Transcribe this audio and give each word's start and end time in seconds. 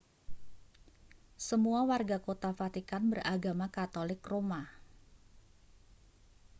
semua 1.47 1.81
warga 1.89 2.17
kota 2.27 2.49
vatikan 2.59 3.03
beragama 3.11 3.67
katolik 3.77 4.21
roma 4.31 4.61